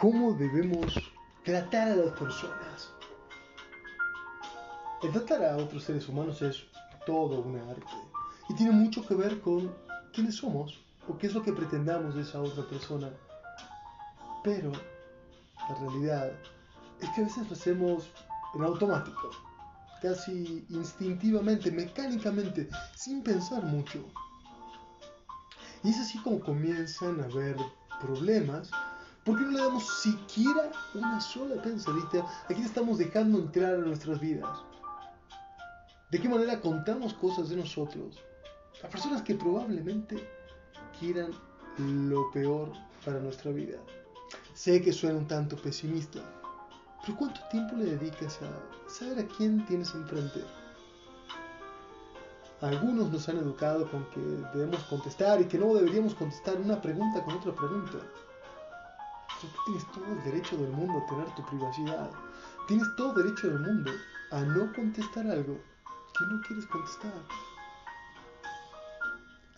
[0.00, 0.94] cómo debemos
[1.44, 2.90] tratar a las personas.
[5.02, 6.64] El tratar a otros seres humanos es
[7.04, 7.86] todo un arte
[8.48, 9.70] y tiene mucho que ver con
[10.14, 13.10] quiénes somos o qué es lo que pretendamos de esa otra persona.
[14.42, 16.32] Pero la realidad
[17.00, 18.10] es que a veces lo hacemos
[18.54, 19.30] en automático,
[20.00, 24.02] casi instintivamente, mecánicamente, sin pensar mucho.
[25.84, 27.56] Y es así como comienzan a haber
[28.00, 28.70] problemas,
[29.24, 34.20] porque no le damos siquiera una sola pensadita a quién estamos dejando entrar a nuestras
[34.20, 34.58] vidas.
[36.10, 38.18] ¿De qué manera contamos cosas de nosotros
[38.82, 40.28] a personas que probablemente
[40.98, 41.32] quieran
[41.78, 42.72] lo peor
[43.04, 43.78] para nuestra vida?
[44.54, 46.20] Sé que suena un tanto pesimista,
[47.02, 50.40] pero ¿cuánto tiempo le dedicas a saber a quién tienes enfrente?
[52.60, 54.20] Algunos nos han educado con que
[54.52, 57.98] debemos contestar y que no deberíamos contestar una pregunta con otra pregunta.
[59.40, 62.10] Tú tienes todo el derecho del mundo a tener tu privacidad.
[62.68, 63.90] Tienes todo el derecho del mundo
[64.30, 65.58] a no contestar algo
[66.18, 67.12] que no quieres contestar.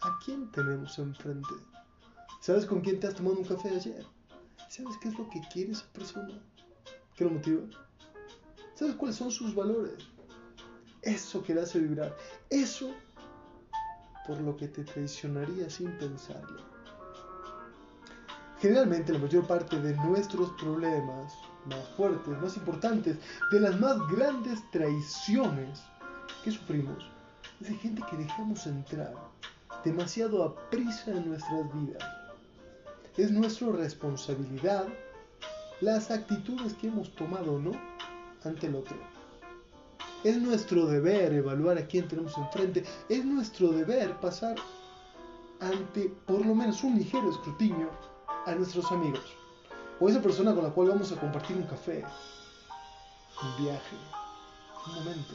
[0.02, 1.54] ¿A quién tenemos enfrente?
[2.40, 4.06] ¿Sabes con quién te has tomado un café ayer?
[4.68, 6.40] ¿Sabes qué es lo que quiere esa persona?
[7.16, 7.62] ¿Qué lo motiva?
[8.74, 10.04] ¿Sabes cuáles son sus valores?
[11.02, 12.16] Eso que le hace vibrar.
[12.50, 12.94] Eso
[14.26, 16.71] por lo que te traicionaría sin pensarlo.
[18.62, 23.16] Generalmente la mayor parte de nuestros problemas más fuertes, más importantes,
[23.50, 25.82] de las más grandes traiciones
[26.44, 27.10] que sufrimos,
[27.60, 29.14] es de gente que dejamos entrar
[29.84, 32.04] demasiado a prisa en nuestras vidas.
[33.16, 34.86] Es nuestra responsabilidad
[35.80, 37.72] las actitudes que hemos tomado o no
[38.44, 38.96] ante el otro.
[40.22, 42.84] Es nuestro deber evaluar a quién tenemos enfrente.
[43.08, 44.54] Es nuestro deber pasar
[45.58, 48.11] ante por lo menos un ligero escrutinio
[48.46, 49.36] a nuestros amigos.
[50.00, 52.04] O esa persona con la cual vamos a compartir un café,
[53.42, 53.96] un viaje,
[54.86, 55.34] un momento.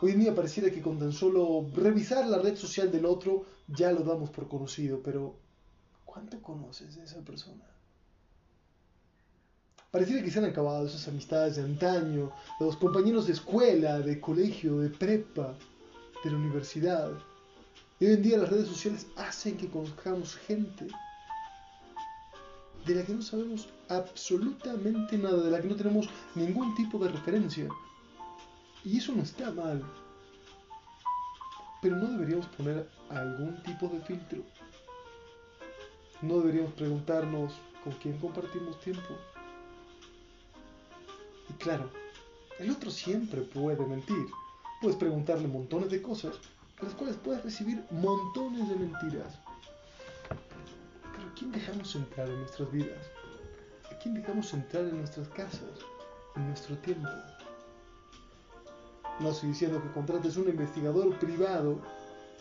[0.00, 3.92] Hoy en día pareciera que con tan solo revisar la red social del otro ya
[3.92, 5.36] lo damos por conocido, pero
[6.04, 7.64] ¿cuánto conoces de esa persona?
[9.90, 12.30] Pareciera que se han acabado esas amistades de antaño,
[12.60, 15.54] los compañeros de escuela, de colegio, de prepa,
[16.22, 17.10] de la universidad.
[17.98, 20.88] Y hoy en día las redes sociales hacen que conozcamos gente
[22.88, 27.10] de la que no sabemos absolutamente nada, de la que no tenemos ningún tipo de
[27.10, 27.68] referencia.
[28.82, 29.84] Y eso no está mal.
[31.82, 34.42] Pero no deberíamos poner algún tipo de filtro.
[36.22, 37.52] No deberíamos preguntarnos
[37.84, 39.14] con quién compartimos tiempo.
[41.50, 41.90] Y claro,
[42.58, 44.26] el otro siempre puede mentir.
[44.80, 46.36] Puedes preguntarle montones de cosas,
[46.80, 49.38] de las cuales puedes recibir montones de mentiras.
[51.68, 53.10] Pero ¿a quién dejamos entrar en nuestras vidas?
[53.92, 55.78] ¿A quién dejamos entrar en nuestras casas?
[56.36, 57.08] En nuestro tiempo.
[59.20, 61.80] No estoy diciendo que contrates un investigador privado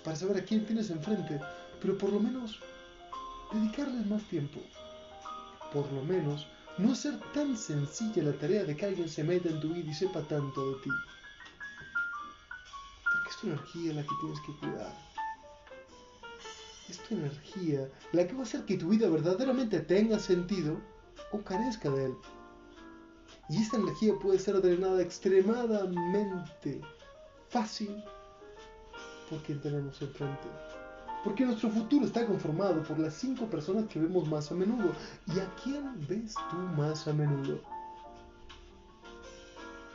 [0.04, 1.42] para saber a quién tienes enfrente,
[1.82, 2.60] pero por lo menos
[3.52, 4.62] dedicarles más tiempo.
[5.74, 9.60] Por lo menos no ser tan sencilla la tarea de que alguien se meta en
[9.60, 10.90] tu vida y sepa tanto de ti.
[13.04, 15.07] Porque es tu energía la que tienes que cuidar.
[16.90, 20.80] Es tu energía la que va a hacer que tu vida verdaderamente tenga sentido
[21.32, 22.14] o carezca de él.
[23.50, 26.82] Y esta energía puede ser drenada extremadamente
[27.50, 28.04] fácil
[29.30, 30.48] por quien tenemos enfrente.
[31.24, 34.94] Porque nuestro futuro está conformado por las cinco personas que vemos más a menudo.
[35.28, 37.60] ¿Y a quién ves tú más a menudo?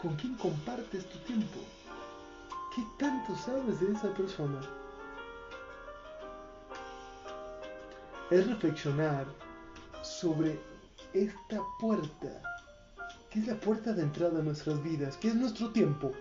[0.00, 1.59] ¿Con quién compartes tu tiempo?
[2.74, 4.60] ¿Qué tanto sabes de esa persona?
[8.32, 9.26] Es reflexionar
[10.00, 10.59] sobre
[11.12, 12.41] esta puerta,
[13.28, 16.12] que es la puerta de entrada a nuestras vidas, que es nuestro tiempo,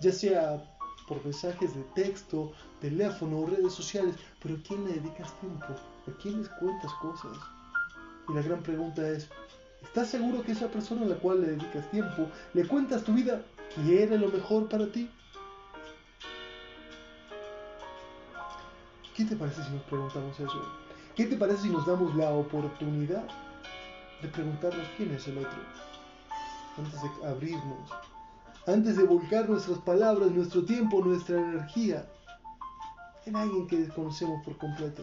[0.00, 0.60] ya sea
[1.06, 2.50] por mensajes de texto,
[2.80, 5.66] teléfono, redes sociales, pero ¿a quién le dedicas tiempo?
[6.08, 7.38] ¿A quién les cuentas cosas?
[8.28, 9.28] Y la gran pregunta es,
[9.84, 13.40] ¿estás seguro que esa persona a la cual le dedicas tiempo, le cuentas tu vida,
[13.76, 15.08] quiere lo mejor para ti?
[19.20, 20.62] ¿Qué te parece si nos preguntamos eso?
[21.14, 23.28] ¿Qué te parece si nos damos la oportunidad
[24.22, 25.58] de preguntarnos quién es el otro?
[26.78, 27.90] Antes de abrirnos,
[28.66, 32.10] antes de volcar nuestras palabras, nuestro tiempo, nuestra energía
[33.26, 35.02] en alguien que desconocemos por completo.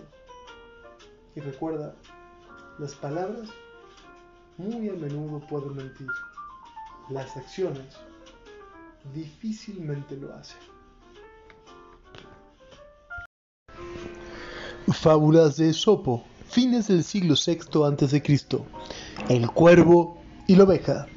[1.36, 1.94] Y recuerda,
[2.80, 3.50] las palabras
[4.58, 6.08] muy a menudo pueden mentir.
[7.12, 7.96] Las acciones
[9.14, 10.77] difícilmente lo hacen.
[14.94, 18.40] Fábulas de Sopo fines del siglo VI a.C.
[19.28, 20.18] El cuervo
[20.48, 21.08] y la oveja.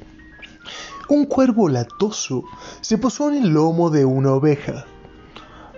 [1.07, 2.43] Un cuervo latoso
[2.81, 4.85] se posó en el lomo de una oveja.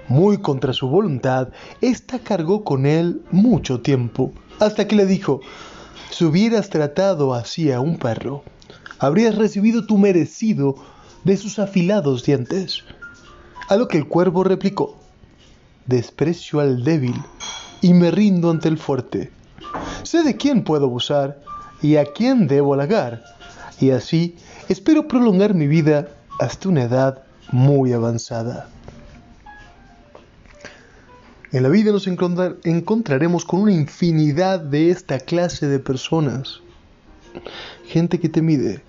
[0.08, 1.50] Muy contra su voluntad,
[1.82, 5.42] ésta cargó con él mucho tiempo, hasta que le dijo,
[6.10, 8.44] si hubieras tratado así a un perro,
[9.00, 10.76] habrías recibido tu merecido
[11.24, 12.84] de sus afilados dientes.
[13.70, 14.98] A lo que el cuervo replicó,
[15.86, 17.16] desprecio al débil
[17.84, 19.30] y me rindo ante el fuerte.
[20.04, 21.42] Sé de quién puedo abusar
[21.82, 23.24] y a quién debo halagar,
[23.80, 24.38] y así
[24.70, 26.08] espero prolongar mi vida
[26.40, 28.70] hasta una edad muy avanzada.
[31.52, 36.62] En la vida nos encontraremos con una infinidad de esta clase de personas.
[37.86, 38.82] Gente que te mide,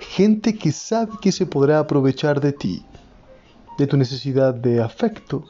[0.00, 2.86] gente que sabe que se podrá aprovechar de ti,
[3.76, 5.44] de tu necesidad de afecto,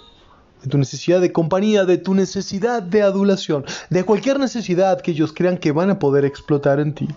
[0.63, 5.33] de tu necesidad de compañía, de tu necesidad de adulación, de cualquier necesidad que ellos
[5.33, 7.09] crean que van a poder explotar en ti.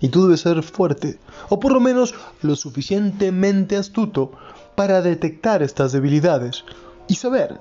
[0.00, 1.18] Y tú debes ser fuerte,
[1.48, 4.32] o por lo menos lo suficientemente astuto
[4.74, 6.64] para detectar estas debilidades
[7.08, 7.58] y saber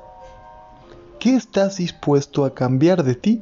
[1.19, 3.41] qué estás dispuesto a cambiar de ti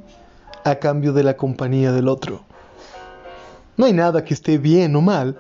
[0.63, 2.44] a cambio de la compañía del otro.
[3.75, 5.38] No hay nada que esté bien o mal,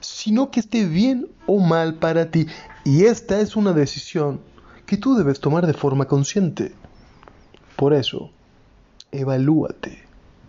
[0.00, 2.46] sino que esté bien o mal para ti.
[2.84, 4.40] Y esta es una decisión
[4.86, 6.72] que tú debes tomar de forma consciente.
[7.76, 8.30] Por eso,
[9.12, 10.02] evalúate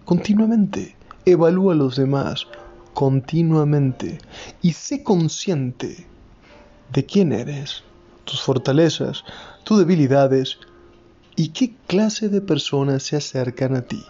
[0.06, 0.96] continuamente.
[1.26, 2.48] Evalúa a los demás
[2.94, 4.18] continuamente
[4.62, 6.08] y sé consciente
[6.92, 7.84] de quién eres
[8.26, 9.24] tus fortalezas,
[9.64, 10.58] tus debilidades
[11.36, 14.04] y qué clase de personas se acercan a ti.